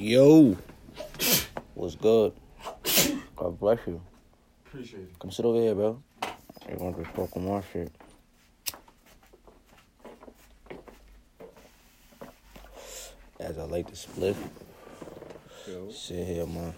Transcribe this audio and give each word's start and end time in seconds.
Yo, 0.00 0.56
what's 1.74 1.94
good? 1.94 2.32
God 3.36 3.60
bless 3.60 3.80
you. 3.86 4.00
Appreciate 4.64 5.02
it. 5.02 5.18
Come 5.18 5.30
sit 5.30 5.44
over 5.44 5.60
here, 5.60 5.74
bro. 5.74 6.02
You 6.70 6.76
want 6.78 6.96
to 6.96 7.04
talk 7.12 7.36
more 7.36 7.62
shit? 7.70 7.92
As 13.40 13.58
I 13.58 13.64
like 13.64 13.88
to 13.88 13.94
split, 13.94 14.36
Yo, 15.68 15.90
sit 15.90 16.26
here, 16.26 16.46
my 16.46 16.72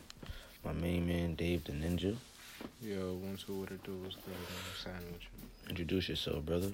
my 0.64 0.72
main 0.72 1.06
man 1.06 1.36
Dave 1.36 1.62
the 1.62 1.72
Ninja. 1.74 2.16
yo, 2.82 3.12
one 3.22 3.36
two, 3.36 3.54
what 3.54 3.70
it 3.70 3.84
do? 3.84 3.92
What's 4.02 4.16
good? 4.16 4.34
I'm 4.34 4.82
signing 4.82 5.12
with 5.12 5.22
you. 5.22 5.70
Introduce 5.70 6.08
yourself, 6.08 6.44
brother. 6.44 6.72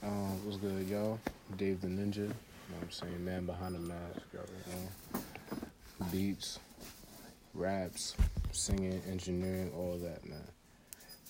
Um, 0.00 0.46
what's 0.46 0.58
good, 0.58 0.86
y'all? 0.86 1.18
Dave 1.56 1.80
the 1.80 1.88
Ninja. 1.88 2.18
You 2.18 2.22
know 2.28 2.34
what 2.78 2.84
I'm 2.84 2.90
saying? 2.92 3.24
Man 3.24 3.46
behind 3.46 3.74
the 3.74 3.80
mask. 3.80 4.20
Y'all. 4.32 5.20
Beats, 6.10 6.58
raps, 7.54 8.16
singing, 8.52 9.00
engineering, 9.08 9.70
all 9.76 9.98
that, 9.98 10.28
man. 10.28 10.42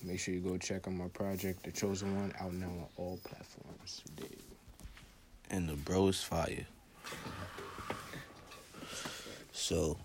Make 0.03 0.19
sure 0.19 0.33
you 0.33 0.41
go 0.41 0.57
check 0.57 0.89
out 0.89 0.95
my 0.95 1.09
project, 1.09 1.63
The 1.65 1.73
Chosen 1.73 2.17
One, 2.17 2.33
out 2.41 2.55
now 2.55 2.67
on 2.67 2.87
all 2.97 3.19
platforms. 3.25 4.03
Dave. 4.17 4.41
And 5.51 5.69
the 5.69 5.75
bro 5.75 6.09
is 6.09 6.23
fire. 6.23 6.67
So, 9.53 9.99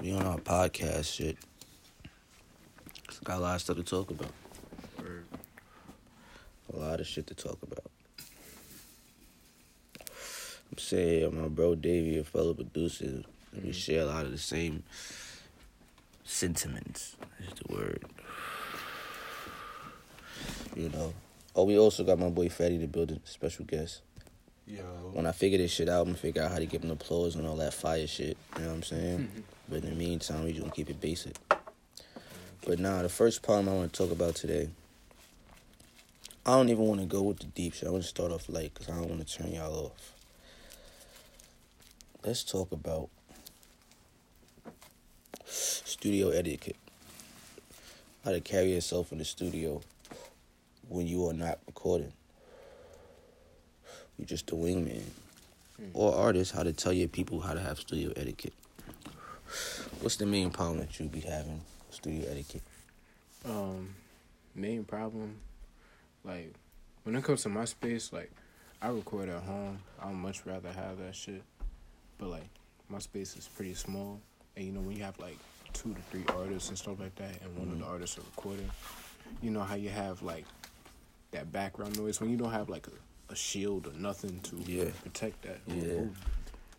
we 0.00 0.12
on 0.12 0.26
our 0.26 0.38
podcast 0.38 1.14
shit. 1.14 1.36
Got 3.22 3.38
a 3.38 3.40
lot 3.40 3.54
of 3.54 3.60
stuff 3.60 3.76
to 3.76 3.82
talk 3.82 4.10
about. 4.10 4.32
A 6.72 6.76
lot 6.76 6.98
of 6.98 7.06
shit 7.06 7.26
to 7.28 7.34
talk 7.34 7.58
about. 7.62 7.90
I'm 10.72 10.78
saying 10.78 11.40
my 11.40 11.46
bro 11.46 11.76
Davey, 11.76 12.18
a 12.18 12.24
fellow 12.24 12.54
producer, 12.54 13.22
we 13.62 13.72
share 13.72 14.02
a 14.02 14.06
lot 14.06 14.24
of 14.24 14.32
the 14.32 14.38
same 14.38 14.82
sentiments. 16.24 17.16
Is 17.40 17.52
the 17.66 17.74
word. 17.74 18.04
You 20.74 20.88
know. 20.88 21.14
Oh, 21.54 21.64
we 21.64 21.78
also 21.78 22.02
got 22.02 22.18
my 22.18 22.30
boy 22.30 22.48
Fatty 22.48 22.78
to 22.78 22.86
build 22.86 23.10
a 23.12 23.20
special 23.24 23.64
guest. 23.64 24.00
Yo. 24.66 24.82
When 25.12 25.26
I 25.26 25.32
figure 25.32 25.58
this 25.58 25.70
shit 25.70 25.88
out, 25.88 26.00
I'm 26.00 26.06
gonna 26.06 26.18
figure 26.18 26.42
out 26.42 26.50
how 26.50 26.58
to 26.58 26.66
give 26.66 26.82
him 26.82 26.90
applause 26.90 27.36
and 27.36 27.46
all 27.46 27.56
that 27.56 27.74
fire 27.74 28.06
shit. 28.06 28.36
You 28.56 28.62
know 28.62 28.68
what 28.68 28.74
I'm 28.76 28.82
saying? 28.82 29.44
but 29.68 29.84
in 29.84 29.90
the 29.90 29.96
meantime, 29.96 30.44
we 30.44 30.50
just 30.50 30.62
gonna 30.62 30.72
keep 30.72 30.90
it 30.90 31.00
basic. 31.00 31.36
But 32.66 32.78
now, 32.78 33.02
the 33.02 33.10
first 33.10 33.42
problem 33.42 33.68
I 33.68 33.76
want 33.76 33.92
to 33.92 33.98
talk 33.98 34.10
about 34.10 34.34
today. 34.34 34.70
I 36.46 36.52
don't 36.52 36.68
even 36.68 36.84
want 36.84 37.00
to 37.00 37.06
go 37.06 37.22
with 37.22 37.38
the 37.38 37.46
deep 37.46 37.74
shit. 37.74 37.88
I 37.88 37.90
want 37.90 38.02
to 38.02 38.08
start 38.08 38.30
off 38.30 38.48
light 38.48 38.72
because 38.74 38.88
I 38.88 38.96
don't 38.98 39.08
want 39.08 39.26
to 39.26 39.38
turn 39.38 39.52
y'all 39.52 39.86
off. 39.86 40.12
Let's 42.24 42.42
talk 42.42 42.72
about 42.72 43.08
studio 45.54 46.30
etiquette. 46.30 46.76
How 48.24 48.32
to 48.32 48.40
carry 48.40 48.72
yourself 48.72 49.12
in 49.12 49.18
the 49.18 49.24
studio 49.24 49.80
when 50.88 51.06
you 51.06 51.28
are 51.28 51.32
not 51.32 51.58
recording. 51.66 52.12
You're 54.18 54.26
just 54.26 54.50
a 54.50 54.54
wingman. 54.54 55.02
Or 55.92 56.14
artist, 56.14 56.52
how 56.52 56.62
to 56.62 56.72
tell 56.72 56.92
your 56.92 57.08
people 57.08 57.40
how 57.40 57.52
to 57.52 57.60
have 57.60 57.78
studio 57.78 58.12
etiquette. 58.16 58.54
What's 60.00 60.16
the 60.16 60.26
main 60.26 60.50
problem 60.50 60.78
that 60.78 60.98
you 60.98 61.06
be 61.06 61.20
having 61.20 61.60
studio 61.90 62.30
etiquette? 62.30 62.62
Um, 63.44 63.94
main 64.54 64.84
problem, 64.84 65.36
like 66.24 66.54
when 67.02 67.14
it 67.16 67.24
comes 67.24 67.42
to 67.42 67.48
my 67.48 67.64
space, 67.64 68.12
like 68.12 68.30
I 68.80 68.88
record 68.88 69.28
at 69.28 69.42
home. 69.42 69.78
I 70.00 70.06
would 70.06 70.16
much 70.16 70.44
rather 70.44 70.70
have 70.70 70.98
that 70.98 71.14
shit. 71.14 71.42
But 72.18 72.28
like 72.28 72.48
my 72.88 72.98
space 72.98 73.36
is 73.36 73.48
pretty 73.48 73.74
small, 73.74 74.20
and 74.56 74.66
you 74.66 74.72
know 74.72 74.80
when 74.80 74.96
you 74.96 75.02
have 75.04 75.18
like 75.18 75.38
two 75.72 75.92
to 75.94 76.00
three 76.10 76.24
artists 76.36 76.68
and 76.68 76.78
stuff 76.78 77.00
like 77.00 77.14
that, 77.16 77.40
and 77.42 77.56
one 77.56 77.68
of 77.70 77.78
the 77.78 77.84
artists 77.84 78.18
are 78.18 78.22
recording, 78.22 78.70
you 79.42 79.50
know 79.50 79.60
how 79.62 79.74
you 79.74 79.88
have 79.90 80.22
like 80.22 80.44
that 81.32 81.50
background 81.52 81.98
noise 81.98 82.20
when 82.20 82.30
you 82.30 82.36
don't 82.36 82.52
have 82.52 82.68
like 82.68 82.86
a, 82.86 83.32
a 83.32 83.36
shield 83.36 83.86
or 83.86 83.92
nothing 83.98 84.38
to 84.40 84.56
Yeah. 84.66 84.90
protect 85.02 85.42
that. 85.42 85.58
Yeah. 85.66 86.04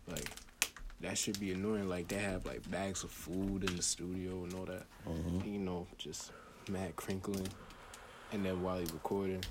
Like 0.08 0.30
that 1.02 1.18
should 1.18 1.38
be 1.38 1.52
annoying. 1.52 1.88
Like 1.88 2.08
they 2.08 2.16
have 2.18 2.46
like 2.46 2.68
bags 2.70 3.04
of 3.04 3.10
food 3.10 3.64
in 3.68 3.76
the 3.76 3.82
studio 3.82 4.44
and 4.44 4.54
all 4.54 4.64
that 4.64 4.84
Mhm. 5.06 5.44
you 5.52 5.58
know, 5.58 5.86
just 5.98 6.32
mad 6.68 6.96
crinkling, 6.96 7.46
and 8.32 8.44
then 8.44 8.62
while 8.62 8.78
he 8.78 8.84
recording, 8.86 9.44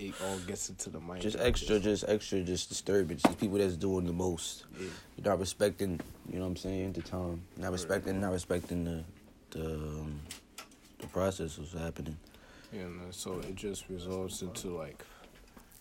it 0.00 0.14
all 0.24 0.38
gets 0.46 0.68
into 0.70 0.88
the 0.90 1.00
mic. 1.00 1.20
Just 1.20 1.38
extra, 1.38 1.78
just 1.78 2.04
extra, 2.08 2.42
just 2.42 2.68
disturbance. 2.68 3.22
These 3.22 3.34
people 3.36 3.58
that's 3.58 3.76
doing 3.76 4.06
the 4.06 4.12
most. 4.12 4.64
yeah, 4.78 4.86
You're 5.16 5.26
not 5.30 5.38
respecting, 5.38 6.00
you 6.30 6.36
know 6.38 6.42
what 6.44 6.50
I'm 6.50 6.56
saying, 6.56 6.92
the 6.94 7.02
time. 7.02 7.42
Not 7.56 7.72
respecting, 7.72 8.20
not 8.20 8.32
respecting 8.32 8.84
the, 8.84 9.04
the, 9.50 9.64
um, 9.66 10.20
the 10.98 11.06
process 11.08 11.58
was 11.58 11.72
happening. 11.72 12.16
yeah. 12.72 12.84
man, 12.84 13.12
so 13.12 13.38
it 13.40 13.54
just 13.56 13.88
results 13.88 14.42
into 14.42 14.68
like 14.76 15.04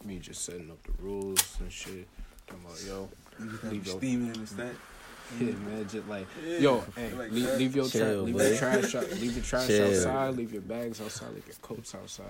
me 0.05 0.19
just 0.19 0.43
setting 0.45 0.69
up 0.71 0.81
the 0.83 0.91
rules 1.01 1.57
and 1.59 1.71
shit. 1.71 2.07
Talking 2.47 2.65
about 2.65 2.83
yo, 2.85 3.09
Leave 3.39 3.63
leave 3.71 3.85
your- 3.87 3.97
steaming 3.97 4.33
in 4.35 4.41
the 4.41 4.47
stack. 4.47 4.73
yeah, 5.39 5.51
man, 5.51 5.87
just 5.87 6.07
like 6.07 6.25
Yeah, 6.43 6.57
yo, 6.57 6.83
hey, 6.95 7.13
like 7.13 7.31
leave, 7.31 7.53
leave 7.57 7.75
your 7.75 7.87
tra- 7.87 7.99
Chill, 7.99 8.23
leave 8.23 8.35
your 8.35 8.57
trash, 8.57 8.95
out, 8.95 9.11
leave 9.11 9.35
your 9.35 9.43
trash 9.45 9.67
Chill. 9.67 9.87
outside, 9.87 10.35
leave 10.35 10.51
your 10.51 10.61
bags 10.63 10.99
outside, 10.99 11.33
leave 11.35 11.45
your 11.45 11.55
coats 11.61 11.93
outside, 11.93 12.25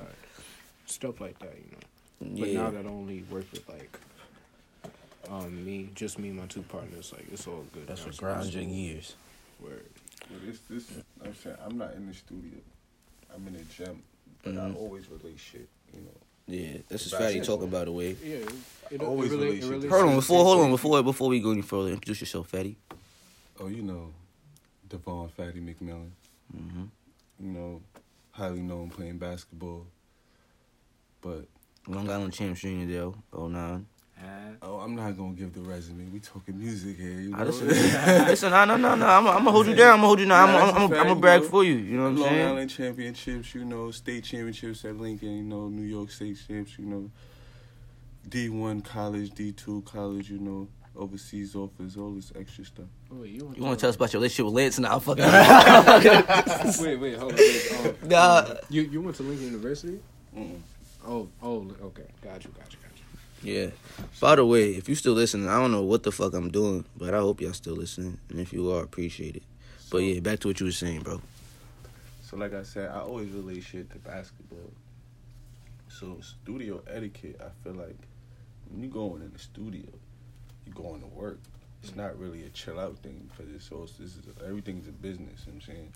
stuff 0.90 1.20
like 1.22 1.40
that, 1.40 1.56
you 1.56 1.72
know. 1.72 2.40
But 2.40 2.50
Yeah. 2.50 2.62
now 2.64 2.72
that 2.72 2.86
I 2.86 2.90
only 2.90 3.24
work 3.30 3.46
with 3.52 3.68
like 3.70 3.98
um 5.30 5.64
me, 5.66 5.90
just 5.96 6.20
me 6.20 6.30
and 6.30 6.38
my 6.38 6.46
two 6.48 6.64
partners, 6.64 7.14
like 7.14 7.26
it's 7.32 7.48
all 7.48 7.66
good. 7.74 7.88
That's 7.88 8.02
now, 8.02 8.08
what 8.08 8.16
so 8.16 8.20
grinds 8.20 8.54
your 8.56 8.64
years. 8.64 9.16
Word. 9.60 9.86
But 10.30 10.46
this, 10.46 10.60
this, 10.70 10.92
I'm 11.24 11.36
saying, 11.36 11.58
I'm 11.66 11.78
not 11.78 11.94
in 11.96 12.08
the 12.08 12.14
studio. 12.14 12.60
I'm 13.34 13.46
in 13.48 13.54
the 13.54 13.64
gym, 13.74 14.02
but 14.44 14.54
I 14.54 14.70
Mhm. 14.70 14.76
always 14.78 15.10
relate 15.10 15.40
shit. 15.40 15.68
You 15.94 16.02
know. 16.02 16.18
Yeah, 16.48 16.78
this 16.88 17.06
is 17.06 17.12
That's 17.12 17.24
Fatty 17.26 17.40
it. 17.40 17.44
talking 17.46 17.70
by 17.70 17.86
the 17.86 17.92
way. 17.92 18.16
Yeah, 18.24 18.38
it, 18.38 18.54
it, 18.92 19.02
Always 19.02 19.32
it 19.32 19.36
really, 19.38 19.60
it 19.60 19.66
really 19.66 19.88
Hold 19.88 20.06
on, 20.10 20.16
before 20.16 20.44
hold 20.44 20.62
on, 20.62 20.72
before 20.72 21.04
before 21.04 21.30
we 21.30 21.40
go 21.40 21.52
any 21.52 21.62
further, 21.62 21.90
introduce 21.92 22.22
yourself, 22.22 22.50
Fatty. 22.50 22.76
Oh, 23.60 23.68
you 23.68 23.84
know, 23.84 24.12
Devon 24.88 25.30
Fatty 25.30 25.60
McMillan. 25.60 26.10
Mm-hmm. 26.56 26.84
You 27.42 27.52
know, 27.52 27.82
highly 28.32 28.62
known 28.62 28.90
playing 28.90 29.18
basketball. 29.20 29.86
But 31.22 31.46
Long 31.88 32.10
Island 32.10 32.34
Champs 32.34 32.62
Junior 32.62 32.86
Dale, 32.88 33.16
09. 33.34 33.86
oh, 34.62 34.76
I'm 34.80 34.96
not 34.96 35.18
gonna 35.18 35.34
give 35.34 35.54
the 35.54 35.62
resume. 35.62 36.08
We 36.12 36.20
talking 36.20 36.58
music 36.60 36.98
here. 36.98 37.20
You 37.22 37.30
know. 37.32 37.38
I 37.40 37.44
listen, 37.44 37.68
listen, 37.68 38.52
no, 38.52 38.66
no, 38.66 38.78
no, 38.78 38.96
no. 38.96 39.06
I'm, 39.08 39.28
I'm 39.28 39.34
gonna 39.38 39.52
hold 39.52 39.68
you 39.68 39.76
down. 39.76 39.94
I'm 39.94 39.98
gonna 39.98 40.08
hold 40.08 40.20
you 40.20 40.26
down. 40.28 40.50
I'm, 40.50 40.56
Nah, 40.56 40.60
I'm, 40.62 40.76
I'm, 40.76 40.82
a 40.92 40.96
I'm, 40.98 41.08
gonna 41.08 41.16
brag 41.20 41.44
for 41.44 41.64
you. 41.64 41.76
You 41.76 41.98
know 41.98 42.04
what 42.04 42.10
I'm 42.10 42.16
Long 42.18 42.30
saying? 42.30 42.48
Island 42.48 42.70
championships, 42.70 43.56
you 43.56 43.66
know, 43.66 43.92
state 43.92 44.24
championships 44.24 44.86
at 44.86 44.98
Lincoln, 44.98 45.36
you 45.38 45.44
know, 45.44 45.68
New 45.68 45.84
York 45.88 46.12
State 46.12 46.38
champs, 46.48 46.78
you 46.78 46.86
know, 46.86 47.12
D 48.28 48.50
one 48.50 48.82
college, 48.82 49.32
D 49.32 49.52
two 49.52 49.82
college, 49.86 50.30
you 50.30 50.40
know, 50.40 50.68
overseas 50.96 51.56
offers, 51.56 51.98
all 51.98 52.12
this 52.12 52.32
extra 52.38 52.66
stuff. 52.66 52.86
Oh, 53.12 53.22
wait, 53.22 53.32
you, 53.32 53.54
You 53.56 53.64
want 53.64 53.80
to 53.80 53.82
tell 53.82 53.90
us 53.90 53.96
about 53.96 54.12
your 54.14 54.20
relationship 54.20 54.46
with 54.46 54.56
Lance? 54.56 54.80
Nah, 54.80 54.94
I'm 54.96 55.00
fucking. 55.00 56.84
Wait, 56.86 56.96
wait, 56.98 57.18
hold 57.18 57.32
on. 57.34 57.38
Wait, 57.38 58.04
Nah. 58.10 58.54
you 58.70 58.82
you 58.84 59.02
went 59.02 59.16
to 59.18 59.24
Lincoln 59.24 59.46
University? 59.48 60.00
Mm-mm. 60.38 60.60
Oh, 61.06 61.30
oh, 61.42 61.72
okay, 61.82 62.08
got 62.22 62.44
you, 62.44 62.52
got 62.52 62.72
you, 62.72 62.80
got 62.80 62.92
you. 62.98 63.00
Yeah. 63.42 63.70
By 64.20 64.36
the 64.36 64.46
way, 64.46 64.72
if 64.72 64.90
you 64.90 64.96
still 64.96 65.14
listening, 65.14 65.48
I 65.48 65.60
don't 65.60 65.72
know 65.72 65.84
what 65.84 66.04
the 66.04 66.12
fuck 66.12 66.34
I'm 66.34 66.52
doing, 66.52 66.86
but 66.98 67.14
I 67.14 67.20
hope 67.20 67.42
y'all 67.42 67.54
still 67.54 67.76
listening. 67.76 68.20
And 68.30 68.40
if 68.40 68.52
you 68.52 68.72
are, 68.72 68.84
appreciate 68.84 69.36
it. 69.38 69.44
But 69.90 70.00
yeah, 70.00 70.20
back 70.20 70.40
to 70.40 70.50
what 70.50 70.60
you 70.60 70.66
were 70.66 70.72
saying, 70.72 71.02
bro. 71.02 71.22
So 72.22 72.38
like 72.38 72.54
I 72.54 72.64
said, 72.64 72.92
I 72.92 73.00
always 73.00 73.32
relate 73.32 73.64
shit 73.64 73.90
to 73.92 73.98
basketball. 73.98 74.72
So 75.88 76.18
studio 76.22 76.84
etiquette, 76.88 77.42
I 77.42 77.50
feel 77.64 77.74
like 77.74 77.98
when 78.70 78.84
you 78.84 78.90
going 78.90 79.22
in 79.22 79.32
the 79.32 79.40
studio, 79.40 79.88
you 80.66 80.74
going 80.74 81.02
to 81.02 81.08
work. 81.08 81.40
It's 81.82 81.96
not 81.96 82.20
really 82.20 82.44
a 82.44 82.50
chill 82.50 82.80
out 82.80 82.98
thing 83.00 83.30
because 83.30 83.54
it's 83.54 83.72
also 83.72 83.94
this 84.00 84.12
is 84.12 84.24
everything's 84.46 84.88
a 84.88 84.92
business. 84.92 85.46
You 85.46 85.54
know 85.54 85.60
what 85.60 85.70
I'm 85.70 85.76
saying. 85.76 85.94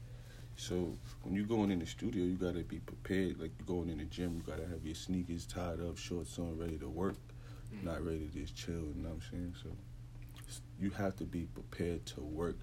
So 0.55 0.95
when 1.23 1.35
you 1.35 1.45
going 1.45 1.71
in 1.71 1.79
the 1.79 1.85
studio, 1.85 2.23
you 2.23 2.35
gotta 2.35 2.63
be 2.63 2.79
prepared. 2.79 3.39
Like 3.39 3.51
you're 3.57 3.77
going 3.77 3.89
in 3.89 3.97
the 3.97 4.05
gym, 4.05 4.35
you 4.35 4.43
gotta 4.51 4.67
have 4.67 4.85
your 4.85 4.95
sneakers 4.95 5.45
tied 5.45 5.79
up, 5.79 5.97
shorts 5.97 6.37
on, 6.39 6.57
ready 6.57 6.77
to 6.77 6.87
work, 6.89 7.15
not 7.81 8.05
ready 8.05 8.27
to 8.27 8.39
just 8.39 8.55
chill. 8.55 8.73
You 8.73 8.93
know 8.97 9.09
what 9.09 9.15
I'm 9.15 9.21
saying? 9.31 9.55
So 9.63 9.69
you 10.79 10.91
have 10.91 11.15
to 11.17 11.23
be 11.23 11.47
prepared 11.53 12.05
to 12.07 12.21
work 12.21 12.57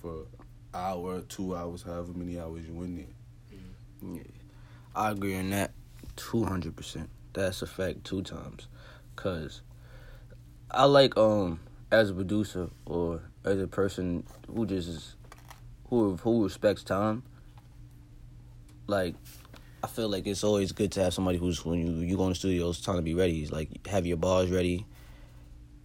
for 0.00 0.26
hour, 0.72 1.20
two 1.22 1.56
hours, 1.56 1.82
however 1.82 2.12
many 2.14 2.38
hours 2.38 2.66
you 2.66 2.80
in 2.82 2.96
there. 2.96 4.12
Yeah. 4.14 4.22
I 4.94 5.10
agree 5.10 5.36
on 5.36 5.50
that 5.50 5.72
200%. 6.16 7.08
That's 7.32 7.62
a 7.62 7.66
fact 7.66 8.04
two 8.04 8.22
times. 8.22 8.66
Cuz 9.16 9.62
I 10.70 10.84
like 10.84 11.16
um 11.16 11.60
as 11.90 12.10
a 12.10 12.14
producer 12.14 12.70
or 12.86 13.22
as 13.44 13.60
a 13.60 13.66
person 13.66 14.24
who 14.46 14.66
just 14.66 14.88
is 14.88 15.16
who 15.90 16.16
who 16.16 16.44
respects 16.44 16.82
time. 16.82 17.22
Like 18.86 19.14
I 19.82 19.86
feel 19.86 20.08
like 20.08 20.26
it's 20.26 20.44
always 20.44 20.72
good 20.72 20.92
to 20.92 21.02
have 21.02 21.14
somebody 21.14 21.38
who's 21.38 21.64
when 21.64 21.86
you 21.86 22.06
you 22.06 22.16
go 22.16 22.24
in 22.24 22.30
the 22.30 22.34
studio, 22.34 22.70
it's 22.70 22.80
time 22.80 22.96
to 22.96 23.02
be 23.02 23.14
ready. 23.14 23.42
It's 23.42 23.52
like 23.52 23.86
have 23.86 24.06
your 24.06 24.16
bars 24.16 24.50
ready. 24.50 24.86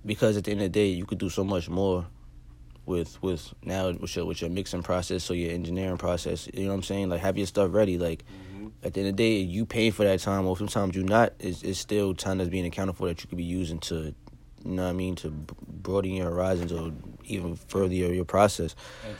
Because 0.06 0.38
at 0.38 0.44
the 0.44 0.52
end 0.52 0.62
of 0.62 0.66
the 0.66 0.70
day, 0.70 0.88
you 0.90 1.06
could 1.06 1.18
do 1.18 1.30
so 1.30 1.44
much 1.44 1.68
more 1.68 2.06
with 2.86 3.22
with 3.24 3.54
now 3.64 3.92
with 3.92 4.16
your 4.16 4.26
with 4.26 4.42
your 4.42 4.50
mixing 4.50 4.84
process 4.84 5.30
or 5.30 5.36
your 5.36 5.52
engineering 5.52 5.98
process. 5.98 6.48
You 6.54 6.64
know 6.64 6.70
what 6.70 6.76
I'm 6.76 6.84
saying? 6.84 7.10
Like 7.10 7.22
have 7.22 7.38
your 7.38 7.48
stuff 7.48 7.74
ready. 7.74 7.98
Like 7.98 8.24
mm-hmm. 8.54 8.68
at 8.84 8.94
the 8.94 9.02
end 9.02 9.10
of 9.10 9.18
the 9.18 9.24
day, 9.24 9.38
you 9.38 9.66
pay 9.66 9.90
for 9.90 10.04
that 10.04 10.20
time, 10.20 10.46
or 10.46 10.56
sometimes 10.58 10.96
you 10.96 11.04
not. 11.04 11.34
It's, 11.40 11.64
it's 11.64 11.80
still 11.80 12.14
time 12.14 12.38
that's 12.38 12.50
being 12.50 12.66
accounted 12.66 12.96
for 12.96 13.08
that 13.08 13.22
you 13.24 13.28
could 13.28 13.38
be 13.38 13.44
using 13.44 13.80
to, 13.80 14.14
you 14.64 14.72
know 14.72 14.84
what 14.84 14.90
I 14.90 14.94
mean, 14.94 15.16
to 15.18 15.30
broaden 15.30 16.12
your 16.12 16.30
horizons 16.30 16.72
or 16.72 16.92
even 17.26 17.56
further 17.56 17.94
your, 17.94 18.14
your 18.14 18.26
process. 18.26 18.76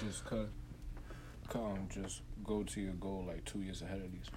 Just 0.08 0.26
cut, 0.26 0.50
come, 1.50 1.88
just 1.90 2.22
go 2.44 2.64
to 2.64 2.82
your 2.82 2.94
goal 2.94 3.26
like 3.28 3.46
two 3.46 3.62
years 3.62 3.82
ahead 3.82 4.02
of 4.02 4.12
these. 4.12 4.30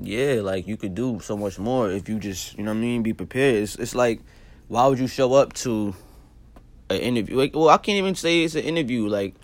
Yeah, 0.00 0.40
like 0.40 0.66
you 0.66 0.76
could 0.76 0.94
do 0.94 1.20
so 1.20 1.36
much 1.36 1.58
more 1.58 1.90
if 1.90 2.08
you 2.08 2.18
just, 2.18 2.56
you 2.56 2.64
know 2.64 2.70
what 2.70 2.78
I 2.78 2.80
mean, 2.80 3.02
be 3.02 3.12
prepared. 3.12 3.56
It's 3.56 3.76
it's 3.76 3.94
like, 3.94 4.20
why 4.68 4.86
would 4.86 4.98
you 4.98 5.06
show 5.06 5.34
up 5.34 5.52
to 5.54 5.94
an 6.88 6.96
interview? 7.00 7.36
Like, 7.36 7.54
well, 7.54 7.68
I 7.68 7.76
can't 7.76 7.98
even 7.98 8.14
say 8.14 8.44
it's 8.44 8.54
an 8.54 8.62
interview. 8.62 9.06
Like, 9.06 9.34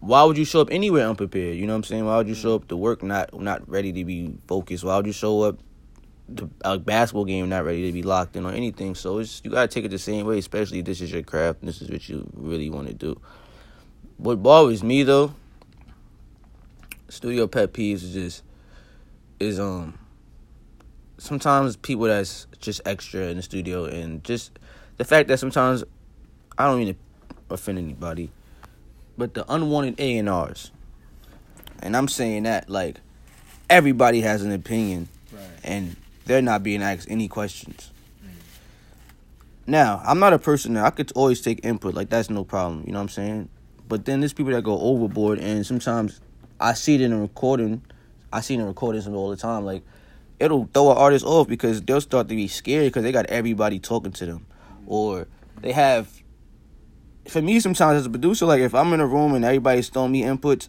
why 0.00 0.22
would 0.24 0.36
you 0.36 0.44
show 0.44 0.60
up 0.60 0.68
anywhere 0.70 1.08
unprepared? 1.08 1.56
You 1.56 1.66
know 1.66 1.72
what 1.72 1.78
I'm 1.78 1.84
saying? 1.84 2.04
Why 2.04 2.16
would 2.18 2.28
you 2.28 2.34
show 2.34 2.54
up 2.54 2.68
to 2.68 2.76
work 2.76 3.02
not 3.02 3.38
not 3.40 3.68
ready 3.68 3.92
to 3.92 4.04
be 4.04 4.36
focused? 4.46 4.84
Why 4.84 4.96
would 4.96 5.06
you 5.06 5.12
show 5.12 5.42
up 5.42 5.58
to 6.36 6.50
a 6.62 6.78
basketball 6.78 7.24
game 7.24 7.48
not 7.48 7.64
ready 7.64 7.86
to 7.86 7.92
be 7.92 8.02
locked 8.02 8.36
in 8.36 8.44
or 8.44 8.52
anything? 8.52 8.94
So 8.94 9.18
it's 9.18 9.40
you 9.44 9.50
gotta 9.50 9.68
take 9.68 9.84
it 9.84 9.90
the 9.90 9.98
same 9.98 10.26
way, 10.26 10.38
especially 10.38 10.80
if 10.80 10.84
this 10.84 11.00
is 11.00 11.10
your 11.10 11.22
craft 11.22 11.62
this 11.62 11.80
is 11.80 11.90
what 11.90 12.08
you 12.08 12.28
really 12.34 12.68
want 12.68 12.88
to 12.88 12.94
do. 12.94 13.20
What 14.18 14.42
bothers 14.42 14.82
me 14.82 15.02
though, 15.02 15.34
studio 17.08 17.46
pet 17.46 17.72
peeves 17.72 18.02
is 18.02 18.12
just 18.12 18.42
is 19.38 19.60
um 19.60 19.98
sometimes 21.18 21.76
people 21.76 22.04
that's 22.04 22.46
just 22.58 22.80
extra 22.84 23.22
in 23.22 23.36
the 23.36 23.42
studio 23.42 23.84
and 23.84 24.22
just 24.24 24.58
the 24.96 25.04
fact 25.04 25.28
that 25.28 25.38
sometimes 25.38 25.84
I 26.58 26.66
don't 26.66 26.78
mean 26.78 26.94
to 26.94 27.54
offend 27.54 27.78
anybody, 27.78 28.30
but 29.16 29.34
the 29.34 29.50
unwanted 29.52 30.00
A 30.00 30.18
and 30.18 30.28
R's. 30.28 30.70
And 31.82 31.96
I'm 31.96 32.08
saying 32.08 32.44
that 32.44 32.68
like 32.70 32.96
everybody 33.68 34.20
has 34.22 34.42
an 34.42 34.52
opinion 34.52 35.08
Right. 35.32 35.42
and 35.64 35.96
they're 36.24 36.40
not 36.42 36.62
being 36.62 36.82
asked 36.82 37.10
any 37.10 37.28
questions. 37.28 37.90
Now, 39.66 40.00
I'm 40.04 40.20
not 40.20 40.32
a 40.32 40.38
person 40.38 40.74
that 40.74 40.84
I 40.84 40.90
could 40.90 41.10
always 41.16 41.40
take 41.40 41.64
input, 41.64 41.94
like 41.94 42.08
that's 42.08 42.30
no 42.30 42.44
problem, 42.44 42.84
you 42.86 42.92
know 42.92 42.98
what 42.98 43.02
I'm 43.02 43.08
saying? 43.08 43.48
But 43.88 44.04
then 44.04 44.20
there's 44.20 44.32
people 44.32 44.52
that 44.52 44.62
go 44.62 44.78
overboard 44.80 45.40
and 45.40 45.66
sometimes 45.66 46.20
I 46.60 46.74
see 46.74 46.94
it 46.96 47.00
in 47.00 47.10
the 47.10 47.18
recording, 47.18 47.82
I 48.32 48.40
see 48.40 48.54
it 48.54 48.58
in 48.58 48.62
the 48.62 48.68
recordings 48.68 49.06
all 49.06 49.30
the 49.30 49.36
time, 49.36 49.64
like 49.64 49.82
it'll 50.38 50.68
throw 50.72 50.90
an 50.90 50.96
artist 50.96 51.24
off 51.24 51.48
because 51.48 51.82
they'll 51.82 52.00
start 52.00 52.28
to 52.28 52.36
be 52.36 52.48
scared 52.48 52.86
because 52.86 53.02
they 53.02 53.12
got 53.12 53.26
everybody 53.26 53.78
talking 53.78 54.12
to 54.12 54.26
them. 54.26 54.46
Or 54.86 55.26
they 55.60 55.72
have 55.72 56.08
for 57.28 57.42
me 57.42 57.60
sometimes 57.60 58.00
as 58.00 58.06
a 58.06 58.10
producer, 58.10 58.46
like 58.46 58.60
if 58.60 58.74
I'm 58.74 58.92
in 58.92 59.00
a 59.00 59.06
room 59.06 59.34
and 59.34 59.44
everybody's 59.44 59.88
throwing 59.88 60.12
me 60.12 60.22
inputs, 60.22 60.68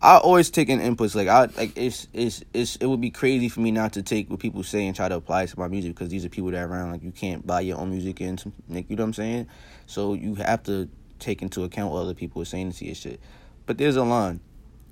I 0.00 0.18
always 0.18 0.50
take 0.50 0.68
in 0.68 0.78
inputs. 0.78 1.14
Like 1.14 1.28
I 1.28 1.46
like 1.56 1.72
it's 1.76 2.06
it's 2.12 2.44
it's 2.54 2.76
it 2.76 2.86
would 2.86 3.00
be 3.00 3.10
crazy 3.10 3.48
for 3.48 3.60
me 3.60 3.70
not 3.70 3.94
to 3.94 4.02
take 4.02 4.30
what 4.30 4.38
people 4.38 4.62
say 4.62 4.86
and 4.86 4.94
try 4.94 5.08
to 5.08 5.16
apply 5.16 5.44
it 5.44 5.48
to 5.48 5.58
my 5.58 5.68
music 5.68 5.94
because 5.94 6.08
these 6.08 6.24
are 6.24 6.28
people 6.28 6.50
that 6.52 6.62
are 6.62 6.68
around. 6.68 6.92
Like 6.92 7.02
you 7.02 7.10
can't 7.10 7.46
buy 7.46 7.62
your 7.62 7.78
own 7.78 7.90
music 7.90 8.20
and 8.20 8.52
like 8.68 8.88
you 8.88 8.96
know 8.96 9.02
what 9.02 9.08
I'm 9.08 9.14
saying. 9.14 9.48
So 9.86 10.14
you 10.14 10.36
have 10.36 10.62
to 10.64 10.88
take 11.18 11.42
into 11.42 11.64
account 11.64 11.92
what 11.92 12.00
other 12.00 12.14
people 12.14 12.40
are 12.42 12.44
saying 12.44 12.70
to 12.70 12.76
see 12.76 12.86
your 12.86 12.94
shit. 12.94 13.20
But 13.66 13.78
there's 13.78 13.96
a 13.96 14.04
line. 14.04 14.40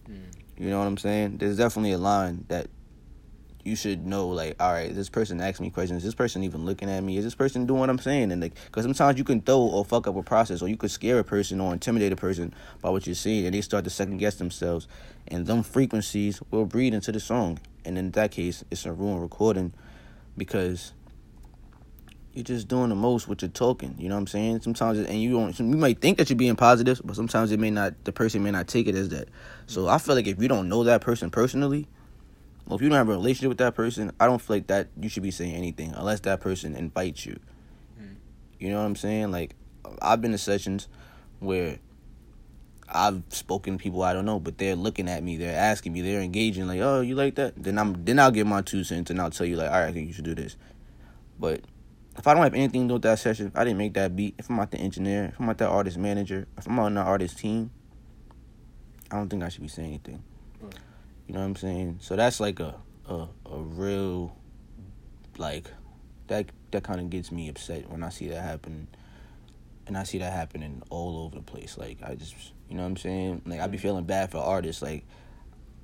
Mm. 0.08 0.18
You 0.58 0.70
know 0.70 0.78
what 0.78 0.86
I'm 0.86 0.96
saying? 0.96 1.38
There's 1.38 1.56
definitely 1.56 1.92
a 1.92 1.98
line 1.98 2.44
that 2.48 2.68
you 3.66 3.76
should 3.76 4.06
know. 4.06 4.28
Like, 4.28 4.56
all 4.60 4.72
right, 4.72 4.94
this 4.94 5.10
person 5.10 5.40
asked 5.40 5.60
me 5.60 5.70
questions. 5.70 5.98
Is 5.98 6.04
this 6.04 6.14
person 6.14 6.42
even 6.44 6.64
looking 6.64 6.88
at 6.88 7.02
me? 7.02 7.18
Is 7.18 7.24
this 7.24 7.34
person 7.34 7.66
doing 7.66 7.80
what 7.80 7.90
I'm 7.90 7.98
saying? 7.98 8.32
And 8.32 8.40
like, 8.40 8.54
because 8.66 8.84
sometimes 8.84 9.18
you 9.18 9.24
can 9.24 9.40
throw 9.40 9.58
or 9.58 9.84
fuck 9.84 10.06
up 10.06 10.16
a 10.16 10.22
process, 10.22 10.62
or 10.62 10.68
you 10.68 10.76
could 10.76 10.90
scare 10.90 11.18
a 11.18 11.24
person 11.24 11.60
or 11.60 11.72
intimidate 11.72 12.12
a 12.12 12.16
person 12.16 12.54
by 12.80 12.90
what 12.90 13.06
you're 13.06 13.14
saying, 13.14 13.44
and 13.46 13.54
they 13.54 13.60
start 13.60 13.84
to 13.84 13.90
second 13.90 14.18
guess 14.18 14.36
themselves, 14.36 14.86
and 15.28 15.46
them 15.46 15.62
frequencies 15.62 16.40
will 16.50 16.64
breed 16.64 16.94
into 16.94 17.12
the 17.12 17.20
song. 17.20 17.58
And 17.84 17.98
in 17.98 18.12
that 18.12 18.30
case, 18.30 18.64
it's 18.70 18.86
a 18.86 18.92
ruined 18.92 19.22
recording 19.22 19.72
because 20.36 20.92
you're 22.36 22.44
just 22.44 22.68
doing 22.68 22.90
the 22.90 22.94
most 22.94 23.28
with 23.28 23.40
your 23.42 23.50
talking. 23.50 23.94
You 23.98 24.08
know 24.08 24.14
what 24.14 24.20
I'm 24.20 24.26
saying? 24.26 24.60
Sometimes, 24.60 24.98
and 24.98 25.20
you 25.20 25.32
don't. 25.32 25.58
You 25.58 25.64
might 25.64 26.00
think 26.00 26.18
that 26.18 26.28
you're 26.28 26.36
being 26.36 26.54
positive, 26.54 27.00
but 27.02 27.16
sometimes 27.16 27.50
it 27.50 27.58
may 27.58 27.70
not. 27.70 28.04
The 28.04 28.12
person 28.12 28.42
may 28.42 28.50
not 28.50 28.68
take 28.68 28.86
it 28.86 28.94
as 28.94 29.08
that. 29.08 29.28
So 29.66 29.88
I 29.88 29.98
feel 29.98 30.14
like 30.14 30.26
if 30.26 30.40
you 30.40 30.46
don't 30.46 30.68
know 30.68 30.84
that 30.84 31.00
person 31.00 31.30
personally, 31.30 31.88
well, 32.66 32.76
if 32.76 32.82
you 32.82 32.88
don't 32.88 32.98
have 32.98 33.08
a 33.08 33.12
relationship 33.12 33.48
with 33.48 33.58
that 33.58 33.74
person, 33.74 34.12
I 34.20 34.26
don't 34.26 34.40
feel 34.40 34.56
like 34.56 34.66
that 34.66 34.88
you 35.00 35.08
should 35.08 35.22
be 35.22 35.30
saying 35.30 35.54
anything 35.54 35.94
unless 35.96 36.20
that 36.20 36.40
person 36.40 36.76
invites 36.76 37.24
you. 37.24 37.38
Hmm. 37.98 38.14
You 38.58 38.70
know 38.70 38.80
what 38.80 38.86
I'm 38.86 38.96
saying? 38.96 39.30
Like, 39.30 39.54
I've 40.02 40.20
been 40.20 40.32
to 40.32 40.38
sessions 40.38 40.88
where 41.40 41.78
I've 42.88 43.22
spoken 43.30 43.78
to 43.78 43.82
people 43.82 44.02
I 44.02 44.12
don't 44.12 44.26
know, 44.26 44.40
but 44.40 44.58
they're 44.58 44.76
looking 44.76 45.08
at 45.08 45.22
me, 45.22 45.36
they're 45.36 45.58
asking 45.58 45.92
me, 45.92 46.02
they're 46.02 46.20
engaging, 46.20 46.66
like, 46.66 46.80
oh, 46.80 47.00
you 47.00 47.14
like 47.14 47.36
that? 47.36 47.54
Then 47.56 47.78
I'm 47.78 48.04
then 48.04 48.18
I'll 48.18 48.30
give 48.30 48.46
my 48.46 48.62
two 48.62 48.84
cents 48.84 49.10
and 49.10 49.20
I'll 49.20 49.30
tell 49.30 49.46
you 49.46 49.56
like, 49.56 49.70
all 49.70 49.80
right, 49.80 49.88
I 49.88 49.92
think 49.92 50.08
you 50.08 50.12
should 50.12 50.24
do 50.24 50.34
this. 50.34 50.56
But 51.38 51.62
if 52.18 52.26
I 52.26 52.34
don't 52.34 52.42
have 52.42 52.54
anything 52.54 52.82
to 52.82 52.88
do 52.88 52.94
with 52.94 53.02
that 53.02 53.18
session, 53.18 53.48
if 53.48 53.56
I 53.56 53.64
didn't 53.64 53.78
make 53.78 53.94
that 53.94 54.16
beat, 54.16 54.34
if 54.38 54.48
I'm 54.48 54.56
not 54.56 54.70
the 54.70 54.78
engineer, 54.78 55.26
if 55.32 55.40
I'm 55.40 55.46
not 55.46 55.58
that 55.58 55.68
artist 55.68 55.98
manager, 55.98 56.46
if 56.56 56.66
I'm 56.66 56.78
on 56.78 56.94
the 56.94 57.00
artist 57.00 57.38
team, 57.38 57.70
I 59.10 59.16
don't 59.16 59.28
think 59.28 59.42
I 59.42 59.48
should 59.48 59.62
be 59.62 59.68
saying 59.68 59.88
anything. 59.88 60.22
You 61.26 61.34
know 61.34 61.40
what 61.40 61.46
I'm 61.46 61.56
saying? 61.56 61.98
So 62.00 62.16
that's 62.16 62.40
like 62.40 62.60
a 62.60 62.76
a, 63.08 63.28
a 63.46 63.58
real 63.58 64.36
like 65.38 65.70
that 66.28 66.46
that 66.72 66.82
kind 66.82 67.00
of 67.00 67.10
gets 67.10 67.30
me 67.30 67.48
upset 67.48 67.90
when 67.90 68.02
I 68.02 68.10
see 68.10 68.28
that 68.28 68.42
happen. 68.42 68.88
And 69.86 69.96
I 69.96 70.02
see 70.02 70.18
that 70.18 70.32
happening 70.32 70.82
all 70.90 71.24
over 71.24 71.36
the 71.36 71.42
place. 71.42 71.78
Like 71.78 71.98
I 72.02 72.16
just, 72.16 72.34
you 72.68 72.76
know 72.76 72.82
what 72.82 72.88
I'm 72.88 72.96
saying? 72.96 73.42
Like 73.46 73.60
I 73.60 73.68
be 73.68 73.78
feeling 73.78 74.04
bad 74.04 74.32
for 74.32 74.38
artists. 74.38 74.82
Like 74.82 75.04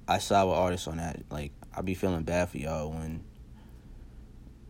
I 0.08 0.18
side 0.18 0.44
with 0.44 0.54
artists 0.54 0.88
on 0.88 0.96
that. 0.96 1.22
Like 1.30 1.52
I 1.74 1.82
be 1.82 1.94
feeling 1.94 2.24
bad 2.24 2.48
for 2.48 2.58
y'all 2.58 2.90
when 2.90 3.22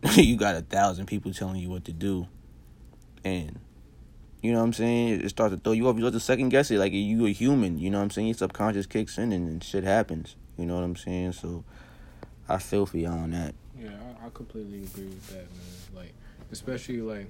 you 0.15 0.35
got 0.35 0.55
a 0.55 0.61
thousand 0.61 1.05
people 1.05 1.33
telling 1.33 1.57
you 1.57 1.69
what 1.69 1.85
to 1.85 1.93
do, 1.93 2.27
and 3.23 3.59
you 4.41 4.51
know 4.51 4.59
what 4.59 4.65
I'm 4.65 4.73
saying. 4.73 5.21
It 5.21 5.29
starts 5.29 5.55
to 5.55 5.61
throw 5.61 5.71
you 5.71 5.87
off. 5.87 5.95
You 5.95 6.01
start 6.01 6.13
to 6.13 6.19
second 6.19 6.49
guess 6.49 6.69
it. 6.71 6.77
Like 6.77 6.91
you 6.91 7.25
a 7.25 7.29
human. 7.29 7.77
You 7.79 7.89
know 7.89 7.99
what 7.99 8.03
I'm 8.03 8.11
saying. 8.11 8.27
Your 8.27 8.35
subconscious 8.35 8.85
kicks 8.85 9.17
in 9.17 9.31
and, 9.31 9.47
and 9.47 9.63
shit 9.63 9.85
happens. 9.85 10.35
You 10.57 10.65
know 10.65 10.75
what 10.75 10.83
I'm 10.83 10.97
saying. 10.97 11.31
So 11.33 11.63
I 12.49 12.57
feel 12.57 12.85
for 12.85 12.97
y'all 12.97 13.19
on 13.19 13.31
that. 13.31 13.55
Yeah, 13.79 13.91
I, 14.21 14.27
I 14.27 14.29
completely 14.33 14.83
agree 14.83 15.05
with 15.05 15.27
that, 15.27 15.35
man. 15.35 15.95
Like, 15.95 16.13
especially 16.51 17.01
like 17.01 17.27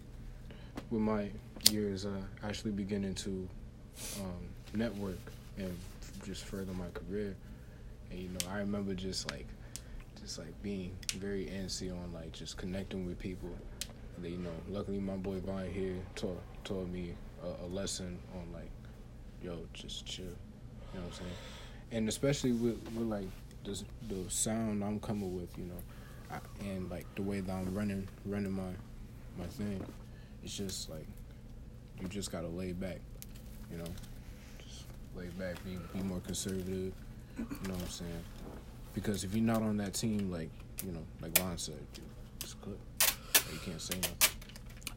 with 0.90 1.02
my 1.02 1.30
years 1.72 2.06
uh, 2.06 2.22
actually 2.44 2.72
beginning 2.72 3.14
to 3.16 3.48
um, 4.20 4.48
network 4.74 5.20
and 5.58 5.78
just 6.26 6.46
further 6.46 6.74
my 6.74 6.90
career. 6.94 7.36
And 8.12 8.20
you 8.20 8.30
know, 8.30 8.52
I 8.52 8.58
remember 8.58 8.94
just 8.94 9.30
like, 9.32 9.46
just 10.24 10.40
like 10.40 10.64
being 10.64 10.96
very 11.18 11.48
antsy 11.48 11.92
on 11.92 12.14
like 12.14 12.32
just 12.32 12.58
connecting 12.58 13.06
with 13.06 13.20
people. 13.20 13.50
And, 14.16 14.26
you 14.26 14.38
know, 14.38 14.52
luckily 14.70 15.00
my 15.00 15.18
boy 15.18 15.40
Vine 15.40 15.72
here 15.72 15.96
taught 16.16 16.42
taught 16.64 16.88
me 16.88 17.14
a, 17.44 17.66
a 17.66 17.68
lesson 17.68 18.18
on 18.36 18.52
like, 18.54 18.72
yo, 19.44 19.60
just 19.74 20.06
chill. 20.06 20.26
You 20.26 20.32
know 21.00 21.02
what 21.02 21.08
I'm 21.08 21.14
saying? 21.14 21.32
And 21.92 22.10
especially 22.10 22.54
with, 22.54 22.78
with 22.96 23.08
like 23.08 23.28
the 23.66 23.84
the 24.08 24.30
sound 24.30 24.84
I'm 24.84 25.00
coming 25.00 25.36
with, 25.36 25.56
you 25.58 25.66
know, 25.66 25.80
I, 26.32 26.40
and 26.62 26.90
like 26.90 27.06
the 27.16 27.22
way 27.22 27.42
that 27.42 27.52
I'm 27.52 27.74
running 27.76 28.08
running 28.26 28.52
my 28.52 28.72
my 29.38 29.46
thing, 29.48 29.84
it's 30.42 30.56
just 30.56 30.90
like 30.90 31.08
you 32.02 32.08
just 32.08 32.32
gotta 32.32 32.48
lay 32.48 32.72
back, 32.72 33.00
you 33.70 33.78
know, 33.78 33.92
just 34.66 34.86
lay 35.16 35.28
back, 35.38 35.64
be 35.66 35.78
be 35.94 36.02
more 36.02 36.22
conservative. 36.22 36.94
You 37.38 37.68
know 37.68 37.74
what 37.74 37.82
I'm 37.82 37.90
saying? 37.90 38.24
Because 38.94 39.24
if 39.24 39.34
you're 39.36 39.44
not 39.44 39.62
on 39.62 39.78
that 39.78 39.94
team, 39.94 40.32
like 40.32 40.50
you 40.86 40.92
know, 40.92 41.04
like 41.22 41.38
Lon 41.40 41.58
said, 41.58 41.76
you 41.96 42.04
just 42.40 42.62
cook. 42.62 42.78
You 43.52 43.60
can't 43.66 43.82
say 43.82 43.96
nothing. 43.98 44.18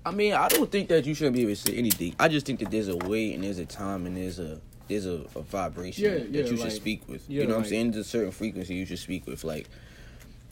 I 0.04 0.10
mean, 0.12 0.34
I 0.34 0.48
don't 0.48 0.70
think 0.70 0.88
that 0.88 1.04
you 1.04 1.14
shouldn't 1.14 1.34
be 1.34 1.42
able 1.42 1.50
to 1.52 1.56
say 1.56 1.74
anything. 1.76 2.14
I 2.20 2.28
just 2.28 2.46
think 2.46 2.60
that 2.60 2.70
there's 2.70 2.88
a 2.88 2.96
way 2.96 3.32
and 3.34 3.42
there's 3.42 3.58
a 3.58 3.66
time 3.66 4.06
and 4.06 4.16
there's 4.16 4.38
a 4.38 4.60
there's 4.88 5.06
a, 5.06 5.24
a 5.34 5.42
vibration 5.42 6.04
Yeah, 6.04 6.10
that 6.18 6.30
yeah, 6.30 6.40
you 6.42 6.48
should 6.48 6.58
like- 6.60 6.70
speak 6.70 7.08
with. 7.08 7.28
yeah, 7.28 7.42
you 7.42 7.48
know 7.48 7.54
what 7.56 7.64
I'm 7.64 7.68
saying? 7.68 7.90
There's 7.92 8.06
a 8.06 8.08
certain 8.08 8.30
frequency 8.30 8.74
you 8.74 8.86
should 8.86 9.00
speak 9.00 9.26
with. 9.26 9.42
Like, 9.42 9.68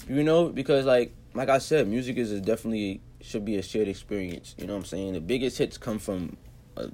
you 0.08 0.24
know, 0.24 0.48
because 0.48 0.86
like 0.86 1.14
like 1.34 1.48
I 1.48 1.58
said, 1.58 1.86
music 1.88 2.16
is 2.16 2.32
a 2.32 2.40
definitely 2.40 3.00
should 3.20 3.44
be 3.44 3.56
a 3.56 3.62
shared 3.62 3.88
experience. 3.88 4.54
You 4.58 4.66
know 4.66 4.74
what 4.74 4.80
I'm 4.80 4.84
saying? 4.86 5.12
The 5.14 5.20
biggest 5.20 5.58
hits 5.58 5.78
come 5.78 5.98
from 5.98 6.36
a, 6.76 6.90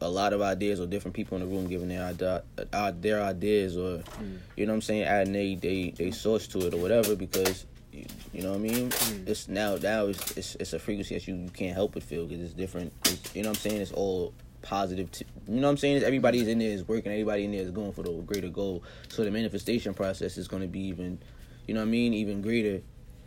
a 0.00 0.08
lot 0.08 0.32
of 0.32 0.40
ideas 0.40 0.80
or 0.80 0.86
different 0.86 1.14
people 1.14 1.36
in 1.36 1.42
the 1.48 1.54
room 1.54 1.66
giving 1.68 1.88
their 1.88 2.04
idea, 2.04 2.42
uh, 2.72 2.92
their 3.00 3.22
ideas 3.22 3.76
or 3.76 3.98
Mm. 3.98 4.38
you 4.56 4.66
know 4.66 4.72
what 4.72 4.76
I'm 4.76 4.82
saying, 4.82 5.02
adding 5.04 5.32
they 5.32 5.54
they 5.56 5.90
they 5.90 6.10
source 6.10 6.46
to 6.48 6.66
it 6.66 6.74
or 6.74 6.78
whatever 6.78 7.14
because 7.16 7.66
you, 7.92 8.04
you 8.32 8.42
know 8.42 8.50
what 8.50 8.56
I 8.58 8.60
mean. 8.60 8.90
Mm. 8.90 9.28
It's 9.28 9.48
now 9.48 9.76
now 9.76 10.06
it's, 10.06 10.36
it's 10.36 10.54
it's 10.56 10.72
a 10.72 10.78
frequency 10.78 11.14
that 11.14 11.26
you, 11.28 11.34
you 11.34 11.50
can't 11.50 11.74
help 11.74 11.92
but 11.92 12.02
feel 12.02 12.26
because 12.26 12.42
it's 12.44 12.54
different. 12.54 12.92
It's, 13.06 13.34
you 13.36 13.42
know 13.42 13.50
what 13.50 13.58
I'm 13.58 13.60
saying? 13.70 13.80
It's 13.82 13.92
all 13.92 14.32
positive. 14.62 15.10
T- 15.10 15.24
you 15.48 15.56
know 15.56 15.62
what 15.66 15.70
I'm 15.72 15.76
saying? 15.78 15.96
It's 15.96 16.04
everybody's 16.06 16.46
in 16.48 16.58
there 16.60 16.70
is 16.70 16.86
working. 16.86 17.12
Everybody 17.12 17.44
in 17.44 17.52
there 17.52 17.62
is 17.62 17.70
going 17.70 17.92
for 17.92 18.02
the 18.02 18.10
greater 18.22 18.48
goal. 18.48 18.82
So 19.08 19.24
the 19.24 19.30
manifestation 19.30 19.92
process 19.94 20.36
is 20.38 20.48
going 20.48 20.62
to 20.62 20.68
be 20.68 20.80
even, 20.88 21.18
you 21.66 21.74
know 21.74 21.80
what 21.80 21.86
I 21.88 21.90
mean, 21.90 22.14
even 22.14 22.40
greater. 22.42 22.82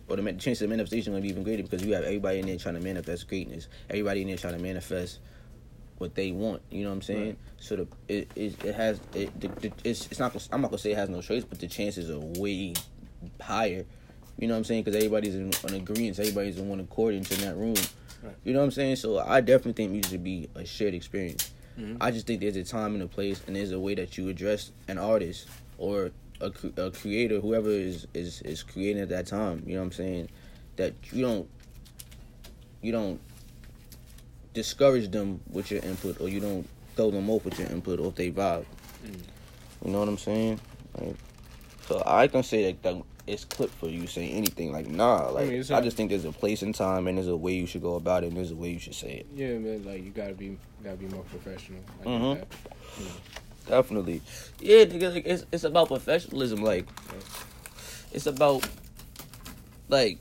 Or 0.10 0.16
the 0.18 0.22
ma- 0.22 0.32
chance 0.34 0.62
of 0.62 0.70
manifestation 0.70 1.02
is 1.02 1.08
going 1.10 1.22
to 1.22 1.28
be 1.28 1.32
even 1.32 1.44
greater 1.44 1.64
because 1.64 1.84
you 1.84 1.94
have 1.94 2.04
everybody 2.04 2.40
in 2.40 2.46
there 2.46 2.58
trying 2.58 2.76
to 2.76 2.82
manifest 2.82 3.28
greatness. 3.28 3.68
Everybody 3.90 4.22
in 4.22 4.28
there 4.28 4.38
trying 4.38 4.56
to 4.58 4.62
manifest 4.62 5.20
what 5.98 6.16
they 6.16 6.32
want. 6.32 6.62
You 6.70 6.84
know 6.84 6.90
what 6.90 6.96
I'm 6.96 7.02
saying? 7.02 7.26
Right. 7.28 7.38
So 7.58 7.76
the 7.76 7.88
it 8.08 8.32
it, 8.36 8.64
it 8.64 8.76
has 8.76 9.00
it 9.14 9.40
the, 9.40 9.48
the, 9.48 9.72
it's 9.84 10.08
it's 10.08 10.20
not 10.20 10.36
I'm 10.52 10.62
not 10.62 10.72
gonna 10.72 10.80
say 10.80 10.92
it 10.92 10.98
has 10.98 11.10
no 11.10 11.22
choice, 11.22 11.44
but 11.44 11.60
the 11.60 11.68
chances 11.68 12.10
are 12.10 12.20
way 12.20 12.74
higher. 13.42 13.86
You 14.38 14.48
know 14.48 14.56
what 14.56 14.60
I'm 14.60 14.64
saying? 14.64 14.84
Because 14.84 14.96
everybody's 14.96 15.36
in 15.36 15.52
an 15.64 15.76
agreement, 15.76 16.20
everybody's 16.20 16.58
in 16.58 16.68
one 16.68 16.80
accord 16.80 17.14
in 17.14 17.22
that 17.24 17.56
room. 17.56 17.76
Right. 18.24 18.36
You 18.44 18.54
know 18.54 18.60
what 18.60 18.66
I'm 18.66 18.72
saying? 18.72 18.96
So 18.98 19.20
I 19.20 19.42
definitely 19.42 19.74
think 19.74 19.92
music 19.92 20.12
should 20.12 20.24
be 20.24 20.50
a 20.56 20.66
shared 20.66 20.94
experience. 20.94 21.52
Mhm. 21.80 21.98
I 22.02 22.12
just 22.12 22.28
think 22.28 22.42
there's 22.42 22.56
a 22.56 22.64
time 22.64 22.94
and 22.94 23.04
a 23.04 23.08
place, 23.08 23.42
and 23.48 23.56
there's 23.56 23.72
a 23.72 23.80
way 23.80 23.96
that 23.96 24.18
you 24.18 24.30
address 24.30 24.72
an 24.88 24.98
artist 24.98 25.48
or 25.78 26.12
a, 26.42 26.52
a 26.78 26.92
creator, 26.92 27.40
whoever 27.40 27.70
is, 27.70 28.08
is 28.14 28.42
is 28.42 28.64
creating 28.64 29.02
at 29.02 29.10
that 29.10 29.28
time. 29.28 29.64
You 29.66 29.76
know 29.76 29.80
what 29.82 29.86
I'm 29.88 29.92
saying? 29.94 30.30
That 30.76 30.94
you 31.12 31.22
don't 31.24 31.50
you 32.82 32.92
don't 32.92 33.20
discourage 34.54 35.10
them 35.12 35.42
with 35.50 35.72
your 35.72 35.82
input, 35.82 36.20
or 36.22 36.30
you 36.30 36.40
don't 36.40 36.68
throw 36.96 37.12
them 37.12 37.30
off 37.30 37.46
with 37.46 37.60
your 37.60 37.70
input, 37.70 38.00
or 38.00 38.08
if 38.08 38.16
they 38.16 38.32
vibe. 38.32 38.66
Mm. 39.06 39.20
You 39.86 39.92
know 39.92 40.00
what 40.00 40.08
I'm 40.08 40.18
saying? 40.18 40.60
Like, 41.00 41.16
so 41.88 42.02
I 42.06 42.28
can 42.28 42.44
say 42.44 42.72
that, 42.72 42.84
that 42.84 43.04
it's 43.26 43.46
clipped 43.46 43.74
for 43.76 43.88
you 43.88 44.06
saying 44.08 44.32
anything. 44.32 44.72
Like 44.72 44.88
nah, 44.88 45.30
like 45.30 45.48
I, 45.48 45.50
mean, 45.50 45.64
not- 45.70 45.84
just 45.84 45.98
think 45.98 46.10
there's 46.10 46.26
a 46.26 46.32
place 46.32 46.62
and 46.62 46.74
time, 46.74 47.08
and 47.08 47.18
there's 47.18 47.28
a 47.28 47.36
way 47.36 47.54
you 47.54 47.66
should 47.66 47.82
go 47.82 47.96
about 47.96 48.24
it, 48.24 48.28
and 48.28 48.38
there's 48.38 48.52
a 48.52 48.56
way 48.56 48.70
you 48.70 48.80
should 48.80 48.96
say 48.96 49.14
it. 49.14 49.28
Yeah, 49.36 49.58
man. 49.58 49.86
Like 49.86 50.04
you 50.04 50.12
gotta 50.12 50.34
be 50.34 50.58
gotta 50.84 50.98
be 50.98 51.08
more 51.08 51.24
professional. 51.24 51.82
I 52.02 52.04
that. 52.04 52.48
You 53.00 53.06
know, 53.06 53.12
Definitely. 53.68 54.22
Yeah, 54.60 54.84
nigga, 54.86 55.14
like, 55.14 55.26
it's 55.26 55.46
it's 55.52 55.64
about 55.64 55.88
professionalism. 55.88 56.62
Like, 56.62 56.86
it's 58.12 58.26
about 58.26 58.68
like 59.88 60.20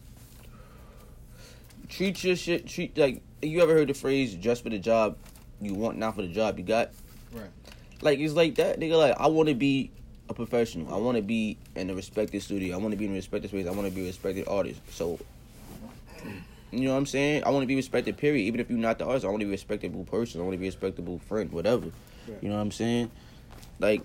treat 1.88 2.22
your 2.22 2.36
shit. 2.36 2.66
Treat 2.66 2.96
like 2.96 3.20
you 3.42 3.60
ever 3.60 3.74
heard 3.74 3.88
the 3.88 3.94
phrase 3.94 4.34
"just 4.34 4.62
for 4.62 4.70
the 4.70 4.78
job 4.78 5.16
you 5.60 5.74
want, 5.74 5.98
not 5.98 6.14
for 6.14 6.22
the 6.22 6.28
job 6.28 6.58
you 6.58 6.64
got." 6.64 6.90
Right. 7.32 7.50
Like 8.00 8.18
it's 8.18 8.34
like 8.34 8.54
that, 8.56 8.80
nigga. 8.80 8.96
Like 8.96 9.20
I 9.20 9.26
want 9.26 9.48
to 9.48 9.54
be 9.54 9.90
a 10.28 10.34
professional. 10.34 10.92
I 10.92 10.98
want 10.98 11.16
to 11.16 11.22
be 11.22 11.58
in 11.74 11.90
a 11.90 11.94
respected 11.94 12.42
studio. 12.42 12.74
I 12.74 12.78
want 12.78 12.92
to 12.92 12.96
be 12.96 13.06
in 13.06 13.12
a 13.12 13.14
respected 13.14 13.48
space. 13.48 13.66
I 13.66 13.70
want 13.70 13.88
to 13.88 13.94
be 13.94 14.02
a 14.02 14.06
respected 14.06 14.48
artist. 14.48 14.80
So. 14.90 15.18
You 16.74 16.84
know 16.84 16.92
what 16.92 16.96
I'm 16.96 17.06
saying? 17.06 17.44
I 17.44 17.50
want 17.50 17.64
to 17.64 17.66
be 17.66 17.76
respected, 17.76 18.16
period. 18.16 18.44
Even 18.44 18.58
if 18.58 18.70
you're 18.70 18.78
not 18.78 18.98
the 18.98 19.04
artist, 19.04 19.26
I 19.26 19.28
want 19.28 19.40
to 19.40 19.44
be 19.44 19.50
a 19.50 19.52
respectable 19.52 20.04
person. 20.04 20.40
I 20.40 20.44
want 20.44 20.54
to 20.54 20.58
be 20.58 20.64
a 20.64 20.70
respectable 20.70 21.18
friend, 21.18 21.52
whatever. 21.52 21.90
Right. 22.26 22.38
You 22.40 22.48
know 22.48 22.54
what 22.54 22.62
I'm 22.62 22.70
saying? 22.70 23.10
Like, 23.78 24.00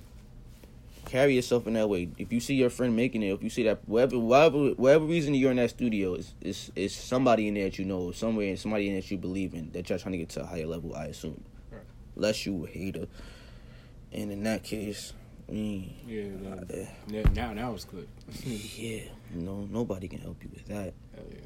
carry 1.07 1.35
yourself 1.35 1.65
in 1.67 1.73
that 1.73 1.87
way. 1.89 2.09
If 2.17 2.31
you 2.33 2.39
see 2.39 2.55
your 2.55 2.69
friend 2.69 2.95
making 2.95 3.23
it, 3.23 3.31
if 3.33 3.41
you 3.41 3.49
see 3.49 3.63
that 3.63 3.79
whatever 3.87 4.19
whatever 4.19 4.69
whatever 4.71 5.05
reason 5.05 5.33
you're 5.33 5.51
in 5.51 5.57
that 5.57 5.69
studio 5.71 6.13
is 6.15 6.33
is 6.41 6.71
is 6.75 6.93
somebody 6.93 7.47
in 7.47 7.53
there 7.55 7.63
that 7.65 7.79
you 7.79 7.85
know, 7.85 8.11
somewhere 8.11 8.49
and 8.49 8.59
somebody 8.59 8.87
in 8.87 8.93
there 8.93 9.01
that 9.01 9.09
you 9.09 9.17
believe 9.17 9.53
in 9.53 9.71
that 9.71 9.89
you're 9.89 9.97
trying 9.97 10.11
to 10.13 10.17
get 10.19 10.29
to 10.29 10.41
a 10.43 10.45
higher 10.45 10.67
level. 10.67 10.95
I 10.95 11.05
assume, 11.05 11.43
Right. 11.71 11.81
less 12.15 12.45
you 12.45 12.65
a 12.65 12.67
hater. 12.67 13.07
And 14.11 14.31
in 14.31 14.43
that 14.43 14.63
case, 14.63 15.13
I 15.49 15.51
mean, 15.53 15.93
Yeah. 16.07 16.85
uh, 17.15 17.23
now 17.33 17.53
now 17.53 17.73
it's 17.73 17.85
good. 17.85 18.07
yeah, 18.45 19.01
know, 19.33 19.67
nobody 19.71 20.07
can 20.07 20.19
help 20.19 20.43
you 20.43 20.49
with 20.53 20.65
that. 20.67 20.93
Hell 21.15 21.25
yeah. 21.29 21.37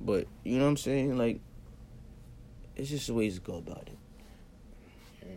But 0.00 0.26
you 0.44 0.56
know 0.58 0.64
what 0.64 0.70
I'm 0.70 0.76
saying? 0.78 1.18
Like, 1.18 1.40
it's 2.76 2.88
just 2.88 3.06
the 3.08 3.14
ways 3.14 3.34
to 3.34 3.40
go 3.42 3.56
about 3.56 3.82
it. 3.88 3.98
yeah. 5.22 5.28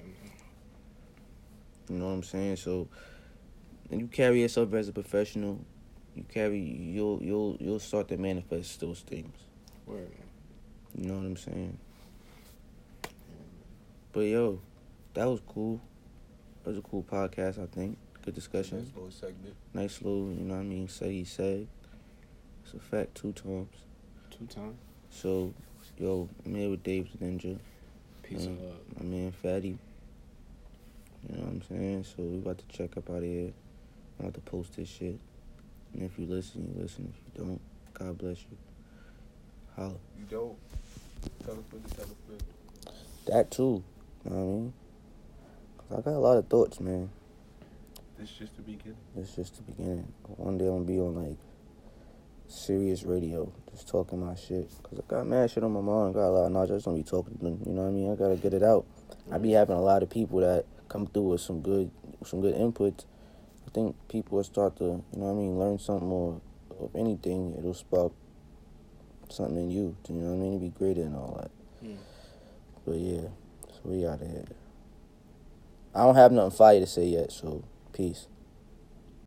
You 1.90 1.98
know 2.00 2.06
what 2.08 2.14
I'm 2.14 2.24
saying? 2.24 2.56
So, 2.56 2.88
when 3.94 4.00
you 4.00 4.08
carry 4.08 4.42
yourself 4.42 4.74
as 4.74 4.88
a 4.88 4.92
professional, 4.92 5.60
you 6.16 6.26
carry 6.34 6.58
you'll 6.58 7.22
you'll 7.22 7.58
you'll 7.60 7.80
start 7.80 8.08
to 8.08 8.18
manifest 8.18 8.80
those 8.80 9.02
things. 9.02 9.38
Word. 9.86 10.10
You 10.98 11.10
know 11.10 11.18
what 11.18 11.26
I'm 11.26 11.38
saying? 11.38 11.78
But 14.12 14.22
yo, 14.22 14.60
that 15.14 15.26
was 15.26 15.42
cool. 15.48 15.80
That 16.64 16.72
was 16.72 16.80
a 16.80 16.82
cool 16.82 17.04
podcast. 17.04 17.62
I 17.62 17.68
think 17.68 18.00
good 18.26 18.34
discussion. 18.34 18.80
Nice 18.80 18.96
little 18.96 19.12
segment. 19.12 19.56
Nice 19.76 20.02
little, 20.02 20.32
you 20.32 20.44
know 20.44 20.56
what 20.56 20.62
I 20.62 20.64
mean? 20.64 20.88
Say 20.88 21.12
he 21.12 21.24
said. 21.24 21.68
It's 22.64 22.74
a 22.74 22.80
fact 22.80 23.14
two 23.14 23.32
times. 23.34 23.76
Two 24.32 24.48
times. 24.48 24.78
So, 25.12 25.54
yo, 26.00 26.28
I'm 26.46 26.56
here 26.56 26.70
with 26.72 26.82
Dave 26.82 27.12
the 27.12 27.26
Ninja. 27.26 27.60
Peace 28.24 28.46
and 28.46 28.60
love. 28.60 28.76
My 28.98 29.06
man 29.06 29.32
Fatty. 29.32 29.78
You 31.30 31.36
know 31.36 31.44
what 31.44 31.50
I'm 31.50 31.62
saying? 31.70 32.04
So 32.06 32.24
we 32.24 32.38
about 32.38 32.58
to 32.58 32.66
check 32.76 32.98
up 32.98 33.10
out 33.12 33.18
of 33.18 33.24
here. 33.24 33.52
I'm 34.20 34.26
about 34.26 34.34
to 34.36 34.42
post 34.42 34.76
this 34.76 34.88
shit. 34.90 35.20
And 35.94 36.04
if 36.04 36.18
you 36.18 36.26
listen, 36.26 36.74
you 36.76 36.82
listen. 36.82 37.14
If 37.14 37.40
you 37.40 37.46
don't, 37.46 37.62
God 37.94 38.18
bless 38.18 38.38
you. 38.42 38.58
Holla. 39.76 39.96
You 40.18 40.26
don't. 40.30 40.58
Tell 41.46 41.54
us 41.54 41.60
what 41.72 41.88
to 41.90 41.96
tell 41.96 42.06
us 42.06 42.12
what. 42.28 42.42
That 43.28 43.52
too. 43.52 43.84
You 44.26 44.32
know 44.32 44.36
what 44.38 44.42
I 44.42 44.46
mean? 44.46 44.74
'Cause 45.78 45.98
I 46.00 46.02
got 46.02 46.14
a 46.14 46.20
lot 46.20 46.38
of 46.38 46.48
thoughts, 46.48 46.80
man. 46.80 47.10
This 48.18 48.30
is 48.30 48.38
just 48.38 48.56
the 48.56 48.62
beginning. 48.62 48.98
It's 49.18 49.36
just 49.36 49.56
the 49.58 49.64
beginning. 49.64 50.14
One 50.38 50.58
day 50.58 50.66
I'm 50.68 50.74
gonna 50.74 50.86
be 50.86 51.00
on 51.00 51.16
like 51.16 51.38
Sirius 52.48 53.04
radio, 53.04 53.52
just 53.72 53.88
talking 53.88 54.20
my 54.20 54.36
shit. 54.36 54.70
Cause 54.84 55.00
I 55.00 55.02
got 55.08 55.28
mad 55.28 55.50
shit 55.50 55.64
on 55.64 55.72
my 55.74 55.82
mind. 55.82 56.12
I 56.12 56.20
got 56.20 56.28
a 56.28 56.30
lot 56.30 56.46
of 56.46 56.52
knowledge. 56.52 56.72
I 56.72 56.74
just 56.76 56.86
don't 56.86 56.96
be 56.96 57.04
talking 57.04 57.38
to 57.38 57.44
them. 57.44 57.62
You 57.66 57.74
know 57.74 57.82
what 57.84 57.88
I 57.90 57.92
mean? 57.92 58.12
I 58.12 58.16
gotta 58.16 58.36
get 58.36 58.54
it 58.54 58.64
out. 58.64 58.86
I 59.32 59.38
be 59.38 59.52
having 59.52 59.76
a 59.76 59.82
lot 59.82 60.04
of 60.04 60.10
people 60.10 60.40
that 60.40 60.66
come 60.88 61.08
through 61.08 61.30
with 61.30 61.42
some 61.42 61.62
good, 61.62 61.90
some 62.26 62.42
good 62.42 62.56
input. 62.56 63.06
Think 63.74 63.96
people 64.08 64.38
will 64.38 64.44
start 64.44 64.78
to, 64.78 64.84
you 64.84 65.04
know 65.14 65.26
what 65.26 65.32
I 65.32 65.34
mean, 65.34 65.60
learn 65.60 65.80
something 65.80 66.08
more. 66.08 66.42
Of 66.80 66.96
anything, 66.96 67.56
it'll 67.58 67.74
spark 67.74 68.12
something 69.30 69.58
in 69.58 69.72
you. 69.72 69.96
You 70.10 70.16
know 70.16 70.32
what 70.32 70.34
I 70.34 70.38
mean? 70.38 70.58
It'd 70.58 70.74
be 70.74 70.78
greater 70.78 71.02
and 71.02 71.16
all 71.16 71.40
that. 71.42 71.88
Mm. 71.88 71.98
But 72.86 72.96
yeah, 72.98 73.28
so 73.68 73.80
we 73.86 74.06
out 74.06 74.22
of 74.22 74.28
here. 74.28 74.46
I 75.96 76.04
don't 76.04 76.16
have 76.16 76.32
nothing 76.32 76.58
fire 76.58 76.80
to 76.80 76.88
say 76.88 77.06
yet, 77.06 77.32
so 77.32 77.64
peace. 77.94 78.28